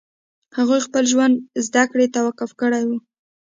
[0.57, 2.89] هغو خپل ژوند زدکړې ته وقف کړی و